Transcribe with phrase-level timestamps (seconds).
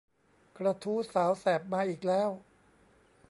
[0.57, 2.29] กระทู้สาวแสบมาอีกแล้ว